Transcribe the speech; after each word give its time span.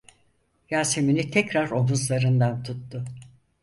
Yasemin'i 0.69 1.31
tekrar 1.31 1.71
omuzlarından 1.71 2.63
tuttu. 2.63 3.05